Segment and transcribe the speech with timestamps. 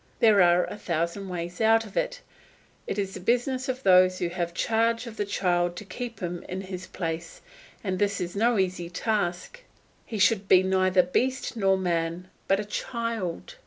[0.19, 2.21] There are a thousand ways out of it,
[2.87, 6.21] and it is the business of those who have charge of the child to keep
[6.21, 7.39] him in his place,
[7.83, 9.61] and this is no easy task.
[10.03, 13.57] He should be neither beast nor man, but a child.